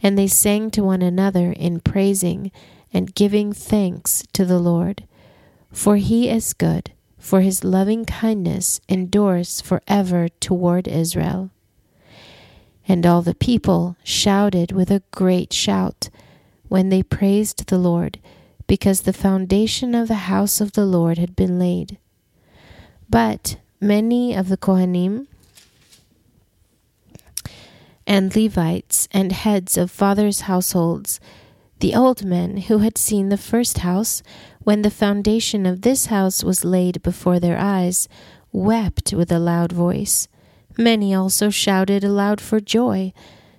And 0.00 0.16
they 0.16 0.28
sang 0.28 0.70
to 0.70 0.84
one 0.84 1.02
another 1.02 1.50
in 1.50 1.80
praising 1.80 2.52
and 2.92 3.16
giving 3.16 3.52
thanks 3.52 4.22
to 4.32 4.44
the 4.44 4.60
Lord. 4.60 5.08
For 5.72 5.96
he 5.96 6.30
is 6.30 6.52
good, 6.52 6.92
for 7.18 7.40
his 7.40 7.64
loving 7.64 8.04
kindness 8.04 8.80
endures 8.88 9.60
forever 9.60 10.28
toward 10.38 10.86
Israel. 10.86 11.50
And 12.86 13.06
all 13.06 13.22
the 13.22 13.34
people 13.34 13.96
shouted 14.04 14.72
with 14.72 14.90
a 14.90 15.02
great 15.10 15.52
shout 15.52 16.10
when 16.68 16.88
they 16.88 17.02
praised 17.02 17.66
the 17.66 17.78
Lord 17.78 18.18
because 18.66 19.02
the 19.02 19.12
foundation 19.12 19.94
of 19.94 20.08
the 20.08 20.26
house 20.26 20.60
of 20.60 20.72
the 20.72 20.86
Lord 20.86 21.18
had 21.18 21.36
been 21.36 21.58
laid. 21.58 21.98
But 23.08 23.56
many 23.80 24.34
of 24.34 24.48
the 24.48 24.56
Kohanim 24.56 25.26
and 28.06 28.34
Levites 28.34 29.08
and 29.12 29.32
heads 29.32 29.76
of 29.76 29.90
fathers' 29.90 30.42
households, 30.42 31.20
the 31.80 31.94
old 31.94 32.24
men 32.24 32.56
who 32.56 32.78
had 32.78 32.98
seen 32.98 33.28
the 33.28 33.36
first 33.36 33.78
house, 33.78 34.22
when 34.62 34.82
the 34.82 34.90
foundation 34.90 35.66
of 35.66 35.82
this 35.82 36.06
house 36.06 36.42
was 36.42 36.64
laid 36.64 37.02
before 37.02 37.38
their 37.38 37.58
eyes, 37.58 38.08
wept 38.52 39.12
with 39.12 39.30
a 39.30 39.38
loud 39.38 39.72
voice. 39.72 40.28
Many 40.76 41.14
also 41.14 41.50
shouted 41.50 42.02
aloud 42.04 42.40
for 42.40 42.60
joy, 42.60 43.12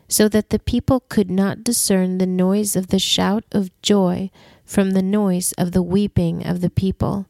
so 0.07 0.27
that 0.29 0.50
the 0.50 0.60
people 0.60 1.00
could 1.00 1.31
not 1.31 1.63
discern 1.63 2.17
the 2.17 2.27
noise 2.27 2.75
of 2.75 2.88
the 2.88 3.00
shout 3.00 3.43
of 3.51 3.72
joy 3.81 4.29
from 4.63 4.91
the 4.91 5.01
noise 5.01 5.51
of 5.53 5.72
the 5.72 5.81
weeping 5.81 6.45
of 6.45 6.62
the 6.62 6.69
people. 6.69 7.27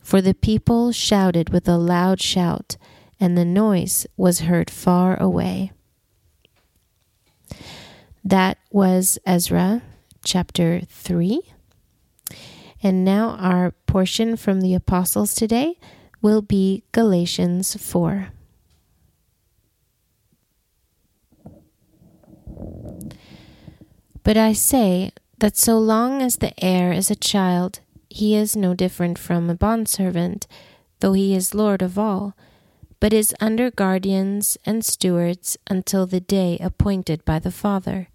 For 0.00 0.20
the 0.20 0.34
people 0.34 0.92
shouted 0.92 1.50
with 1.50 1.68
a 1.68 1.76
loud 1.76 2.20
shout, 2.20 2.76
and 3.18 3.36
the 3.36 3.44
noise 3.44 4.06
was 4.16 4.40
heard 4.40 4.70
far 4.70 5.20
away. 5.20 5.72
That 8.24 8.58
was 8.70 9.18
Ezra 9.26 9.82
chapter 10.24 10.82
3. 10.88 11.40
And 12.82 13.04
now 13.04 13.30
our 13.30 13.72
portion 13.86 14.36
from 14.36 14.60
the 14.60 14.74
Apostles 14.74 15.34
today 15.34 15.78
will 16.22 16.42
be 16.42 16.84
Galatians 16.92 17.76
4. 17.76 18.28
But 24.22 24.36
I 24.36 24.52
say, 24.52 25.12
that 25.40 25.56
so 25.56 25.78
long 25.78 26.20
as 26.20 26.36
the 26.36 26.52
heir 26.62 26.92
is 26.92 27.10
a 27.10 27.16
child, 27.16 27.80
he 28.10 28.36
is 28.36 28.54
no 28.54 28.74
different 28.74 29.18
from 29.18 29.48
a 29.48 29.54
bondservant, 29.54 30.46
though 31.00 31.14
he 31.14 31.34
is 31.34 31.54
Lord 31.54 31.80
of 31.80 31.98
all, 31.98 32.36
but 33.00 33.14
is 33.14 33.34
under 33.40 33.70
guardians 33.70 34.58
and 34.66 34.84
stewards 34.84 35.56
until 35.68 36.06
the 36.06 36.20
day 36.20 36.58
appointed 36.60 37.24
by 37.24 37.38
the 37.38 37.50
Father. 37.50 38.08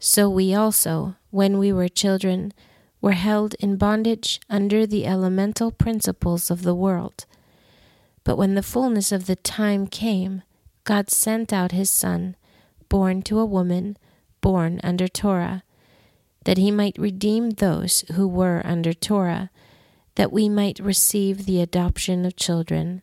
So 0.00 0.28
we 0.28 0.52
also, 0.52 1.14
when 1.30 1.58
we 1.58 1.72
were 1.72 1.88
children, 1.88 2.52
were 3.00 3.12
held 3.12 3.54
in 3.60 3.76
bondage 3.76 4.40
under 4.50 4.84
the 4.84 5.06
elemental 5.06 5.70
principles 5.70 6.50
of 6.50 6.62
the 6.62 6.74
world. 6.74 7.24
But 8.24 8.36
when 8.36 8.56
the 8.56 8.62
fullness 8.64 9.12
of 9.12 9.26
the 9.26 9.36
time 9.36 9.86
came, 9.86 10.42
God 10.82 11.08
sent 11.08 11.52
out 11.52 11.70
his 11.70 11.90
Son, 11.90 12.34
born 12.88 13.22
to 13.22 13.38
a 13.38 13.46
woman, 13.46 13.96
born 14.42 14.78
under 14.84 15.08
Torah 15.08 15.62
that 16.44 16.58
he 16.58 16.70
might 16.70 16.98
redeem 16.98 17.50
those 17.50 18.04
who 18.14 18.26
were 18.26 18.62
under 18.64 18.92
Torah, 18.92 19.50
that 20.16 20.32
we 20.32 20.48
might 20.48 20.78
receive 20.78 21.46
the 21.46 21.60
adoption 21.60 22.24
of 22.24 22.36
children. 22.36 23.02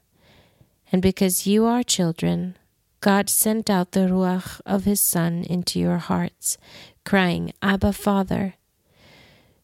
And 0.92 1.02
because 1.02 1.48
you 1.48 1.66
are 1.66 1.84
children, 1.84 2.58
God 3.02 3.30
sent 3.30 3.70
out 3.70 3.94
the 3.94 4.02
Ruach 4.02 4.60
of 4.66 4.84
His 4.84 5.00
Son 5.00 5.44
into 5.44 5.80
your 5.80 5.98
hearts, 5.98 6.58
crying, 7.06 7.54
Abba, 7.62 7.94
Father, 7.94 8.56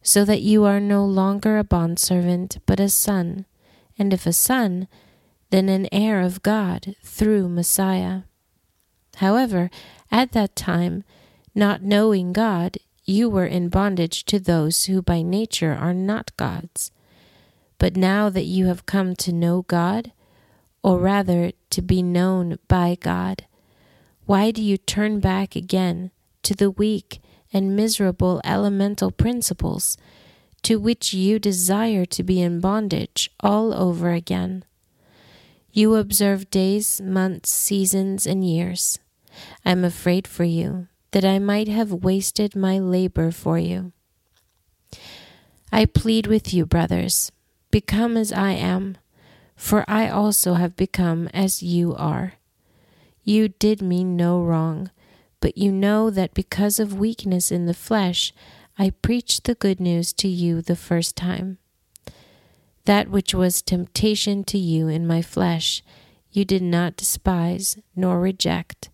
so 0.01 0.24
that 0.24 0.41
you 0.41 0.63
are 0.63 0.79
no 0.79 1.03
longer 1.03 1.58
a 1.58 1.63
bondservant, 1.63 2.60
but 2.65 2.79
a 2.79 2.89
son, 2.89 3.46
and 3.98 4.13
if 4.13 4.25
a 4.25 4.34
son, 4.34 4.88
then 5.50 5.67
an 5.67 5.88
heir 5.91 6.22
of 6.22 6.44
God 6.44 6.96
through 7.03 7.50
Messiah. 7.50 8.22
However, 9.17 9.70
at 10.12 10.32
that 10.34 10.55
time, 10.55 11.03
not 11.55 11.81
knowing 11.81 12.33
God, 12.33 12.77
you 13.05 13.29
were 13.29 13.45
in 13.45 13.69
bondage 13.69 14.25
to 14.25 14.39
those 14.39 14.85
who 14.85 15.01
by 15.01 15.21
nature 15.21 15.71
are 15.74 15.93
not 15.93 16.35
God's. 16.35 16.91
But 17.77 17.95
now 17.95 18.29
that 18.29 18.43
you 18.43 18.65
have 18.65 18.85
come 18.85 19.15
to 19.17 19.31
know 19.31 19.62
God, 19.62 20.12
or 20.83 21.00
rather 21.00 21.51
to 21.69 21.81
be 21.81 22.03
known 22.03 22.57
by 22.67 22.97
God, 23.00 23.45
why 24.25 24.51
do 24.51 24.62
you 24.62 24.77
turn 24.77 25.19
back 25.19 25.55
again 25.55 26.12
to 26.43 26.53
the 26.53 26.71
weak 26.71 27.21
and 27.53 27.75
miserable 27.75 28.41
elemental 28.43 29.12
principles 29.12 29.97
to 30.63 30.79
which 30.79 31.13
you 31.13 31.39
desire 31.39 32.05
to 32.05 32.24
be 32.24 32.41
in 32.41 32.59
bondage 32.59 33.31
all 33.39 33.74
over 33.74 34.12
again? 34.12 34.65
You 35.71 35.95
observe 35.95 36.50
days, 36.50 37.00
months, 37.01 37.51
seasons, 37.51 38.25
and 38.25 38.43
years. 38.47 39.00
I 39.63 39.71
am 39.71 39.83
afraid 39.83 40.27
for 40.27 40.43
you 40.43 40.88
that 41.15 41.24
I 41.24 41.39
might 41.39 41.69
have 41.69 42.03
wasted 42.03 42.57
my 42.57 42.77
labor 42.77 43.31
for 43.31 43.57
you. 43.57 43.93
I 45.72 45.86
plead 45.86 46.27
with 46.27 46.53
you, 46.53 46.65
brothers, 46.65 47.31
become 47.72 48.17
as 48.17 48.34
I 48.34 48.51
am, 48.51 48.98
for 49.55 49.86
I 49.88 50.10
also 50.10 50.55
have 50.55 50.75
become 50.75 51.29
as 51.34 51.63
you 51.63 51.95
are. 51.95 52.34
You 53.24 53.48
did 53.48 53.81
me 53.81 54.03
no 54.03 54.43
wrong, 54.43 54.91
but 55.39 55.57
you 55.57 55.72
know 55.72 56.10
that 56.10 56.34
because 56.34 56.79
of 56.79 57.00
weakness 57.00 57.50
in 57.50 57.65
the 57.65 57.74
flesh, 57.74 58.34
I 58.77 58.89
preached 58.89 59.45
the 59.45 59.55
good 59.55 59.79
news 59.79 60.12
to 60.15 60.27
you 60.27 60.62
the 60.62 60.75
first 60.75 61.15
time. 61.15 61.60
That 62.84 63.07
which 63.07 63.34
was 63.34 63.62
temptation 63.62 64.43
to 64.43 64.57
you 64.57 64.89
in 64.89 65.07
my 65.07 65.22
flesh, 65.22 65.81
you 66.34 66.43
did 66.43 66.62
not 66.62 66.98
despise 66.98 67.77
nor 67.95 68.19
reject 68.19 68.89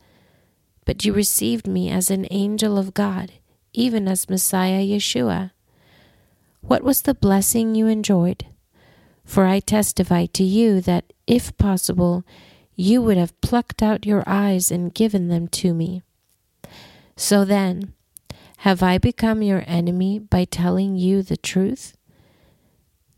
but 0.86 1.06
you 1.06 1.14
received 1.14 1.68
me 1.68 1.90
as 1.90 2.10
an 2.10 2.28
angel 2.32 2.78
of 2.78 2.94
God, 2.94 3.34
even 3.74 4.08
as 4.08 4.30
Messiah 4.30 4.82
Yeshua. 4.82 5.52
What 6.62 6.84
was 6.84 7.04
the 7.04 7.14
blessing 7.14 7.76
you 7.76 7.88
enjoyed? 7.88 8.46
For 9.24 9.46
I 9.46 9.60
testify 9.60 10.26
to 10.28 10.44
you 10.44 10.82
that, 10.82 11.14
if 11.28 11.56
possible, 11.58 12.26
you 12.76 13.02
would 13.02 13.18
have 13.18 13.40
plucked 13.42 13.82
out 13.84 14.06
your 14.06 14.24
eyes 14.26 14.72
and 14.72 14.94
given 14.94 15.28
them 15.28 15.48
to 15.50 15.74
me. 15.74 16.02
So 17.16 17.46
then, 17.46 17.94
have 18.58 18.84
I 18.84 18.98
become 18.98 19.42
your 19.42 19.64
enemy 19.68 20.20
by 20.20 20.46
telling 20.46 20.96
you 20.96 21.22
the 21.22 21.38
truth? 21.38 21.96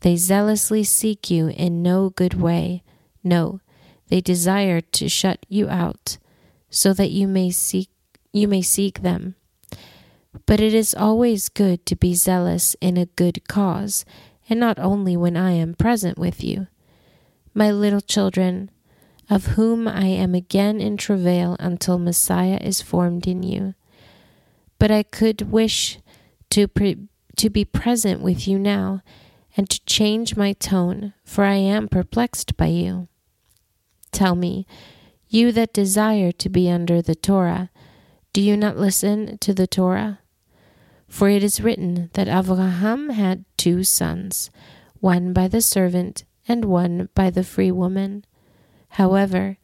They 0.00 0.16
zealously 0.16 0.84
seek 0.84 1.30
you 1.30 1.48
in 1.48 1.82
no 1.82 2.10
good 2.10 2.34
way. 2.34 2.82
No, 3.22 3.60
they 4.08 4.20
desire 4.20 4.80
to 4.80 5.08
shut 5.08 5.46
you 5.48 5.68
out 5.68 6.18
so 6.74 6.92
that 6.92 7.12
you 7.12 7.28
may 7.28 7.50
seek 7.50 7.88
you 8.32 8.48
may 8.48 8.60
seek 8.60 9.02
them. 9.02 9.36
But 10.44 10.60
it 10.60 10.74
is 10.74 10.92
always 10.92 11.48
good 11.48 11.86
to 11.86 11.94
be 11.94 12.14
zealous 12.14 12.74
in 12.80 12.96
a 12.96 13.06
good 13.06 13.46
cause, 13.46 14.04
and 14.50 14.58
not 14.58 14.80
only 14.80 15.16
when 15.16 15.36
I 15.36 15.52
am 15.52 15.74
present 15.74 16.18
with 16.18 16.42
you. 16.42 16.66
My 17.54 17.70
little 17.70 18.00
children, 18.00 18.72
of 19.30 19.54
whom 19.54 19.86
I 19.86 20.06
am 20.06 20.34
again 20.34 20.80
in 20.80 20.96
travail 20.96 21.56
until 21.60 21.96
Messiah 21.96 22.58
is 22.60 22.82
formed 22.82 23.28
in 23.28 23.44
you. 23.44 23.74
But 24.80 24.90
I 24.90 25.04
could 25.04 25.52
wish 25.52 26.00
to 26.50 26.66
pre- 26.66 27.06
to 27.36 27.50
be 27.50 27.64
present 27.64 28.20
with 28.20 28.48
you 28.48 28.58
now 28.58 29.02
and 29.56 29.70
to 29.70 29.84
change 29.86 30.36
my 30.36 30.52
tone, 30.54 31.14
for 31.24 31.44
I 31.44 31.54
am 31.54 31.86
perplexed 31.86 32.56
by 32.56 32.66
you. 32.66 33.06
Tell 34.10 34.34
me, 34.34 34.66
you 35.28 35.52
that 35.52 35.72
desire 35.72 36.32
to 36.32 36.48
be 36.48 36.70
under 36.70 37.02
the 37.02 37.14
Torah, 37.14 37.70
do 38.32 38.40
you 38.40 38.56
not 38.56 38.76
listen 38.76 39.38
to 39.38 39.54
the 39.54 39.66
Torah? 39.66 40.20
For 41.08 41.28
it 41.28 41.44
is 41.44 41.60
written 41.60 42.10
that 42.14 42.28
Abraham 42.28 43.10
had 43.10 43.44
two 43.56 43.84
sons, 43.84 44.50
one 45.00 45.32
by 45.32 45.48
the 45.48 45.60
servant 45.60 46.24
and 46.48 46.64
one 46.64 47.08
by 47.14 47.30
the 47.30 47.44
free 47.44 47.70
woman. 47.70 48.24
However, 48.90 49.58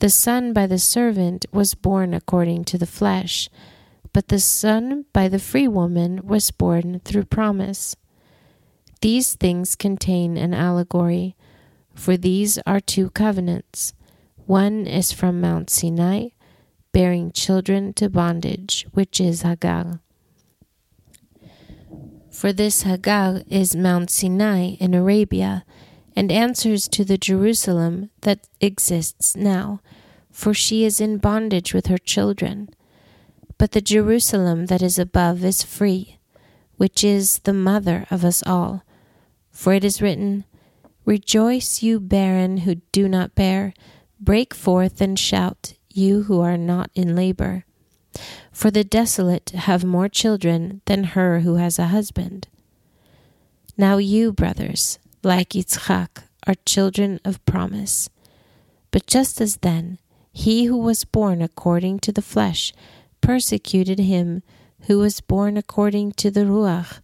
the 0.00 0.10
son 0.10 0.52
by 0.52 0.66
the 0.66 0.78
servant 0.78 1.46
was 1.52 1.74
born 1.74 2.12
according 2.12 2.64
to 2.66 2.78
the 2.78 2.86
flesh, 2.86 3.48
but 4.12 4.28
the 4.28 4.40
son 4.40 5.06
by 5.12 5.28
the 5.28 5.38
free 5.38 5.68
woman 5.68 6.20
was 6.26 6.50
born 6.50 7.00
through 7.04 7.24
promise. 7.24 7.96
These 9.00 9.34
things 9.34 9.76
contain 9.76 10.36
an 10.36 10.54
allegory, 10.54 11.36
for 11.94 12.16
these 12.16 12.58
are 12.66 12.80
two 12.80 13.10
covenants. 13.10 13.92
One 14.46 14.86
is 14.86 15.10
from 15.10 15.40
Mount 15.40 15.70
Sinai, 15.70 16.28
bearing 16.92 17.32
children 17.32 17.94
to 17.94 18.10
bondage, 18.10 18.86
which 18.92 19.18
is 19.18 19.40
Hagar. 19.40 20.00
For 22.30 22.52
this 22.52 22.82
Hagar 22.82 23.40
is 23.48 23.74
Mount 23.74 24.10
Sinai 24.10 24.76
in 24.80 24.92
Arabia, 24.92 25.64
and 26.14 26.30
answers 26.30 26.88
to 26.88 27.06
the 27.06 27.16
Jerusalem 27.16 28.10
that 28.20 28.46
exists 28.60 29.34
now, 29.34 29.80
for 30.30 30.52
she 30.52 30.84
is 30.84 31.00
in 31.00 31.18
bondage 31.18 31.72
with 31.72 31.86
her 31.86 31.98
children. 31.98 32.68
But 33.56 33.72
the 33.72 33.80
Jerusalem 33.80 34.66
that 34.66 34.82
is 34.82 34.98
above 34.98 35.42
is 35.42 35.62
free, 35.62 36.18
which 36.76 37.02
is 37.02 37.38
the 37.40 37.54
mother 37.54 38.06
of 38.10 38.26
us 38.26 38.42
all. 38.44 38.82
For 39.50 39.72
it 39.72 39.84
is 39.84 40.02
written, 40.02 40.44
Rejoice, 41.06 41.82
you 41.82 41.98
barren 41.98 42.58
who 42.58 42.76
do 42.92 43.08
not 43.08 43.34
bear 43.34 43.72
Break 44.20 44.54
forth 44.54 45.00
and 45.00 45.18
shout, 45.18 45.74
you 45.90 46.22
who 46.24 46.40
are 46.40 46.56
not 46.56 46.90
in 46.94 47.16
labor. 47.16 47.64
For 48.52 48.70
the 48.70 48.84
desolate 48.84 49.50
have 49.50 49.84
more 49.84 50.08
children 50.08 50.80
than 50.86 51.04
her 51.04 51.40
who 51.40 51.56
has 51.56 51.78
a 51.78 51.88
husband. 51.88 52.48
Now 53.76 53.98
you, 53.98 54.32
brothers, 54.32 54.98
like 55.22 55.50
Yitzchak, 55.50 56.22
are 56.46 56.54
children 56.64 57.20
of 57.24 57.44
promise. 57.44 58.08
But 58.90 59.06
just 59.06 59.40
as 59.40 59.56
then, 59.58 59.98
he 60.32 60.66
who 60.66 60.76
was 60.76 61.04
born 61.04 61.42
according 61.42 62.00
to 62.00 62.12
the 62.12 62.22
flesh 62.22 62.72
persecuted 63.20 63.98
him 63.98 64.42
who 64.86 64.98
was 64.98 65.20
born 65.20 65.56
according 65.56 66.12
to 66.12 66.30
the 66.30 66.44
Ruach, 66.44 67.00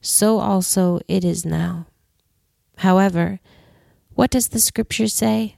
so 0.00 0.38
also 0.38 0.98
it 1.06 1.24
is 1.24 1.44
now. 1.44 1.86
However, 2.78 3.40
what 4.14 4.30
does 4.30 4.48
the 4.48 4.60
scripture 4.60 5.08
say? 5.08 5.57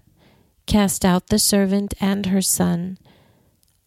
Cast 0.70 1.04
out 1.04 1.26
the 1.26 1.40
servant 1.40 1.94
and 2.00 2.26
her 2.26 2.40
son. 2.40 2.96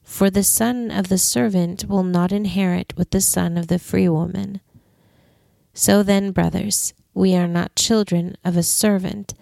For 0.03 0.29
the 0.29 0.43
son 0.43 0.91
of 0.91 1.07
the 1.07 1.17
servant 1.17 1.85
will 1.87 2.03
not 2.03 2.33
inherit 2.33 2.93
with 2.97 3.11
the 3.11 3.21
son 3.21 3.57
of 3.57 3.67
the 3.67 3.79
free 3.79 4.09
woman. 4.09 4.59
So 5.73 6.03
then, 6.03 6.31
brothers, 6.31 6.93
we 7.13 7.37
are 7.37 7.47
not 7.47 7.77
children 7.77 8.35
of 8.43 8.57
a 8.57 8.63
servant, 8.63 9.33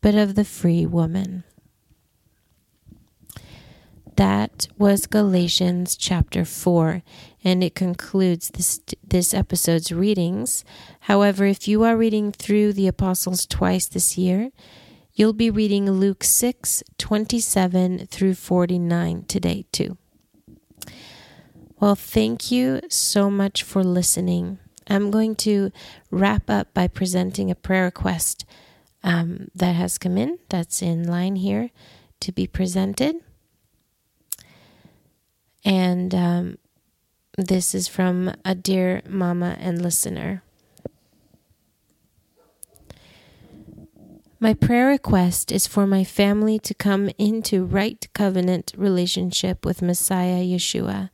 but 0.00 0.14
of 0.14 0.36
the 0.36 0.44
free 0.46 0.86
woman. 0.86 1.44
That 4.16 4.66
was 4.78 5.06
Galatians 5.06 5.98
chapter 5.98 6.46
4, 6.46 7.02
and 7.44 7.62
it 7.62 7.74
concludes 7.74 8.48
this, 8.48 8.80
this 9.06 9.34
episode's 9.34 9.92
readings. 9.92 10.64
However, 11.00 11.44
if 11.44 11.68
you 11.68 11.82
are 11.82 11.94
reading 11.94 12.32
through 12.32 12.72
the 12.72 12.88
Apostles 12.88 13.44
twice 13.44 13.86
this 13.86 14.16
year, 14.16 14.50
You'll 15.18 15.32
be 15.32 15.48
reading 15.48 15.90
Luke 15.90 16.22
6 16.22 16.82
27 16.98 18.06
through 18.06 18.34
49 18.34 19.24
today, 19.26 19.64
too. 19.72 19.96
Well, 21.80 21.94
thank 21.94 22.52
you 22.52 22.82
so 22.90 23.30
much 23.30 23.62
for 23.62 23.82
listening. 23.82 24.58
I'm 24.86 25.10
going 25.10 25.34
to 25.36 25.72
wrap 26.10 26.50
up 26.50 26.74
by 26.74 26.88
presenting 26.88 27.50
a 27.50 27.54
prayer 27.54 27.84
request 27.84 28.44
um, 29.02 29.48
that 29.54 29.74
has 29.74 29.96
come 29.96 30.18
in, 30.18 30.38
that's 30.50 30.82
in 30.82 31.08
line 31.08 31.36
here 31.36 31.70
to 32.20 32.30
be 32.30 32.46
presented. 32.46 33.16
And 35.64 36.14
um, 36.14 36.58
this 37.38 37.74
is 37.74 37.88
from 37.88 38.34
a 38.44 38.54
dear 38.54 39.00
mama 39.08 39.56
and 39.58 39.80
listener. 39.80 40.42
My 44.46 44.54
prayer 44.54 44.86
request 44.86 45.50
is 45.50 45.66
for 45.66 45.88
my 45.88 46.04
family 46.04 46.60
to 46.60 46.72
come 46.72 47.10
into 47.18 47.64
right 47.64 48.06
covenant 48.14 48.72
relationship 48.76 49.66
with 49.66 49.82
Messiah 49.82 50.40
Yeshua, 50.40 51.10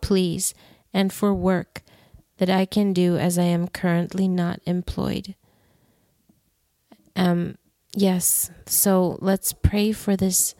please, 0.00 0.54
and 0.90 1.12
for 1.12 1.34
work 1.34 1.82
that 2.38 2.48
I 2.48 2.64
can 2.64 2.94
do 2.94 3.18
as 3.18 3.38
I 3.38 3.42
am 3.42 3.68
currently 3.68 4.28
not 4.28 4.60
employed. 4.64 5.34
Um, 7.14 7.58
yes, 7.94 8.50
so 8.64 9.18
let's 9.20 9.52
pray 9.52 9.92
for 9.92 10.16
this 10.16 10.54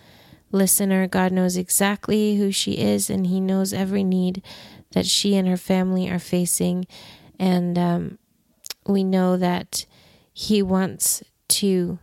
listener. 0.52 1.06
God 1.06 1.32
knows 1.32 1.56
exactly 1.56 2.36
who 2.36 2.52
she 2.52 2.72
is, 2.72 3.08
and 3.08 3.28
He 3.28 3.40
knows 3.40 3.72
every 3.72 4.04
need 4.04 4.42
that 4.92 5.06
she 5.06 5.36
and 5.36 5.48
her 5.48 5.56
family 5.56 6.10
are 6.10 6.18
facing. 6.18 6.86
And 7.38 7.78
um, 7.78 8.18
we 8.86 9.04
know 9.04 9.38
that 9.38 9.86
He 10.34 10.60
wants 10.60 11.22
to 11.48 11.98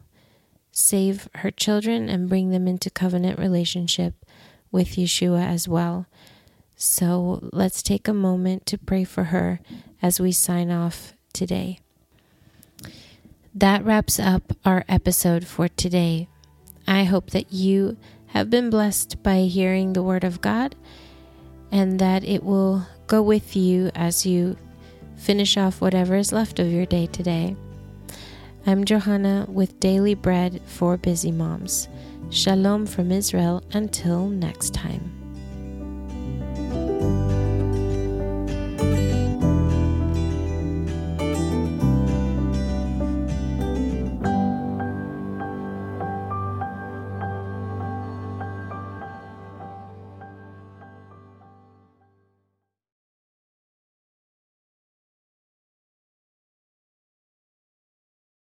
save 0.78 1.28
her 1.34 1.50
children 1.50 2.08
and 2.08 2.30
bring 2.30 2.52
them 2.52 2.68
into 2.68 2.88
covenant 2.88 3.40
relationship 3.40 4.14
with 4.72 4.90
Yeshua 4.90 5.44
as 5.44 5.68
well. 5.68 6.06
So 6.76 7.50
let's 7.52 7.82
take 7.82 8.08
a 8.08 8.14
moment 8.14 8.68
to 8.68 8.78
pray 8.78 9.04
for 9.04 9.26
her 9.26 9.60
as 10.04 10.20
we 10.20 10.32
sign 10.32 10.70
off 10.70 11.14
today. 11.34 11.80
That 13.56 13.84
wraps 13.84 14.20
up 14.20 14.54
our 14.64 14.86
episode 14.88 15.48
for 15.48 15.68
today. 15.68 16.28
I 16.88 17.06
hope 17.06 17.32
that 17.32 17.52
you 17.52 17.98
have 18.28 18.52
been 18.52 18.70
blessed 18.70 19.24
by 19.24 19.42
hearing 19.42 19.94
the 19.94 20.04
Word 20.04 20.24
of 20.24 20.42
God 20.42 20.76
and 21.72 21.98
that 21.98 22.24
it 22.24 22.44
will 22.44 22.86
go 23.08 23.24
with 23.24 23.56
you 23.56 23.90
as 23.96 24.28
you 24.28 24.56
finish 25.16 25.58
off 25.58 25.82
whatever 25.82 26.16
is 26.16 26.32
left 26.32 26.60
of 26.60 26.72
your 26.72 26.86
day 26.86 27.08
today. 27.08 27.56
I'm 28.68 28.84
Johanna 28.84 29.46
with 29.48 29.80
Daily 29.80 30.14
Bread 30.14 30.60
for 30.66 30.98
Busy 30.98 31.32
Moms. 31.32 31.88
Shalom 32.30 32.86
from 32.86 33.14
Israel 33.14 33.64
until 33.72 34.28
next 34.28 34.74
time. 34.74 35.17